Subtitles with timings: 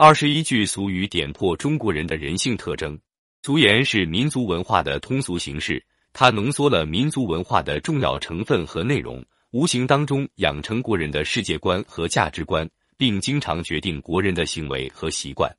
[0.00, 2.96] 二十一句俗语点破中国人的人性特征。
[3.42, 15.52] 俗言是民族文化的通俗形式，它浓缩了民族文化的重要成分和内容，无形当中养成国人的世界观和价值观，并经常决定国人的行为和习惯。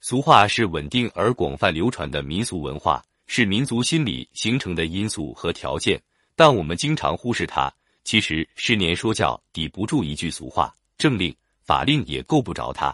[0.00, 6.02] 俗话是稳定而广泛流传的民俗文化，是民族心理形成的因素和条件，
[6.34, 7.72] 但我们经常忽视它。
[8.02, 11.32] 其实，十年说教抵不住一句俗话，政令
[11.62, 12.92] 法令也够不着它。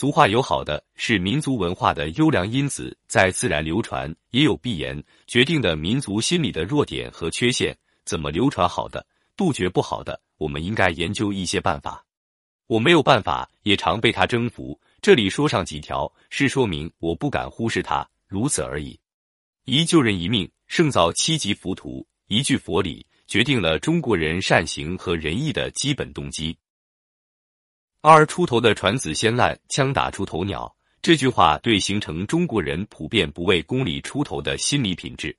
[0.00, 7.76] 俗话有好的，是民族文化的优良因子在自然流传；也有必言，决定的民族心理的弱点和缺陷。
[8.04, 9.04] 怎么流传好的，
[9.36, 10.20] 杜绝不好的？
[10.36, 12.06] 我们应该研究一些办法。
[12.68, 14.80] 我没有办法，也常被他征服。
[15.02, 18.96] 这里说上几条，是说明我不敢忽视他，如此而已。
[19.64, 22.06] 一救人一命，胜造七级浮屠。
[22.28, 26.56] 一句佛理，决定了中国人善行和仁义的基本动机。
[28.00, 30.72] 二出头的船子先烂，枪打出头鸟。
[31.02, 35.36] 这句话对形成中国人普遍不为公理出头的心理品质。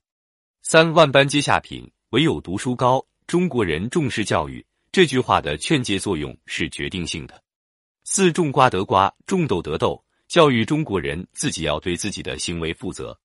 [0.60, 3.02] 三万般皆下品，唯有读书高。
[3.26, 7.42] 中国人重视教育，这句话的劝诫作用是决定性的。
[8.04, 10.02] 四种瓜得瓜，种豆得豆。
[10.28, 13.18] 教育中国人自己要对自己的行为负责。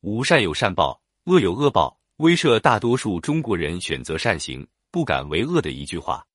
[0.00, 6.26] 五善有善报，恶有恶报，威慑大多数中国人选择善行，不敢为恶的一句话。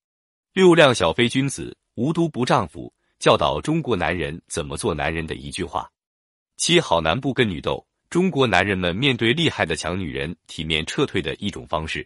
[0.53, 1.75] 六量小非君子。
[1.95, 5.89] 无毒不丈夫，教导中国男人怎么做男人的一句话。
[6.57, 12.05] 七好男不跟女斗，中国男人们面对厉害的强女人，体面撤退的一种方式。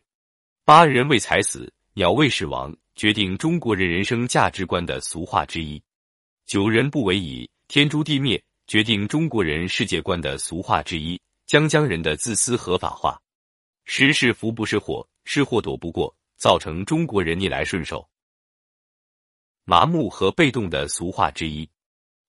[0.63, 5.81] 八人为财死，鸟为食亡，决定中国人人生价值观的俗话之一。
[6.45, 11.19] 九人不为已，天诛地灭，决定中国人世界观的俗话之一。
[11.47, 13.19] 将将人的自私合法化。
[13.85, 18.07] 十是福不是祸，是祸躲不过，造成中国人逆来顺受。
[19.65, 21.69] 麻木和被动的俗话之一。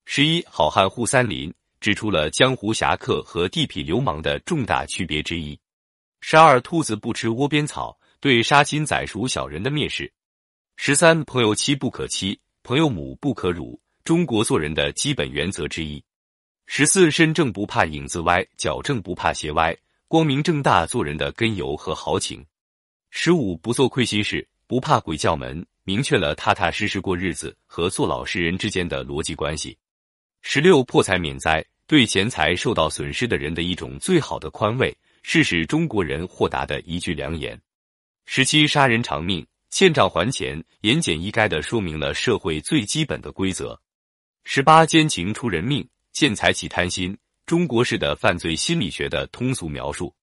[0.04, 5.58] 十一，好汉护三林，指出了江湖侠客和地痞流氓的重大区别之一。
[6.20, 10.12] 十二，兔子不吃窝边草，对杀亲宰熟小人的蔑视。
[10.76, 16.02] 十三，朋友妻不可欺，朋友母不可辱，中国做人的基本原则之一。
[16.66, 19.76] 十四，身正不怕影子歪，脚正不怕鞋歪，
[20.08, 22.44] 光明正大做人的根由和豪情。
[23.10, 25.66] 十五，不做亏心事，不怕鬼叫门。
[25.90, 29.76] 明确了踏踏实实过日子和做老实人之间的逻辑关系。
[30.40, 37.60] 十六破财免灾，对钱财受到损失的人的一种最好的宽慰，是使中国人豁达的一句良言。
[38.24, 43.76] 十七杀人偿命，欠账还钱，言简意赅的说明了社会最基本的规则。
[44.44, 50.14] 十八奸情出人命，见财起贪心，中国式的犯罪心理学的通俗描述。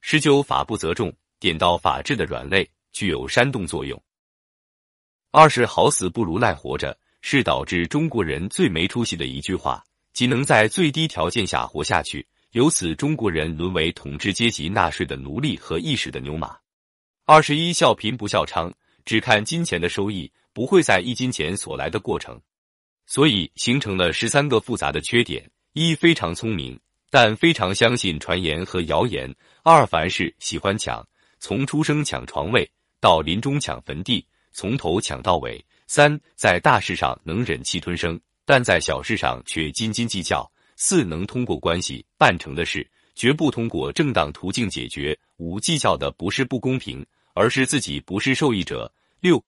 [0.00, 4.02] 十九法不责众，点到法治的软肋，具有煽动作用。
[5.34, 9.82] 二是好死不如赖活着，是导致中国人最没出息的一句话，
[10.12, 16.58] 即能在最低条件下活下去，由此中国人沦为统治阶级纳税的奴隶和意识的牛马。
[17.24, 18.70] 二十一笑贫不笑娼，
[19.06, 22.38] 只看金钱的收益，不会在意金钱所来的过程，
[23.06, 26.78] 所以形成了十三个复杂的缺点：一非常聪明，
[27.08, 29.32] 但非常相信传言和谣言；
[29.62, 31.08] 二凡事喜欢抢，
[31.40, 32.70] 从出生抢床位
[33.00, 34.26] 到临终抢坟地。
[34.52, 35.64] 从头抢到尾。
[35.86, 40.50] 三，在大事上能忍气吞声，但在小事上却斤斤计较。
[40.76, 45.16] 四，能通过关系办成的事，绝不通过正当途径解决。
[45.36, 47.04] 五，计较的不是不公平，
[47.34, 48.90] 而是自己不是受益者。
[49.20, 49.42] 六，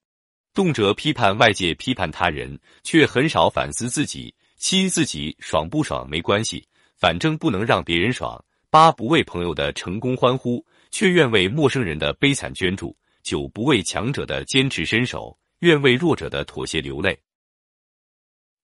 [0.52, 4.34] 动辄批判外界，批判他人，却很少反思自己。
[4.56, 6.66] 七，自己爽不爽没关系，
[6.96, 8.42] 反正不能让别人爽。
[8.70, 12.96] 八，不为朋友的成功欢呼，却愿为陌生人的悲惨捐助。
[13.24, 17.18] 九不为强者的坚持伸手，愿为弱者的妥协流泪。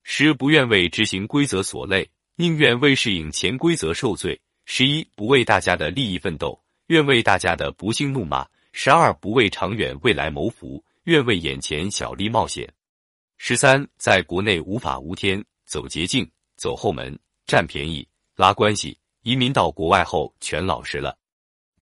[0.02, 4.38] 十不愿为执行规则所累，宁愿为适应潜规则受罪。
[4.66, 8.46] 十一不为大家的利益奋斗，愿为大家的不幸怒骂。
[8.72, 12.70] 十二不为长远未来谋福，愿为眼前小利冒险。
[13.38, 18.06] 十三在国内无法无天，走捷径，走后门，占便宜，
[18.36, 21.16] 拉关系，移民到国外后全老实了。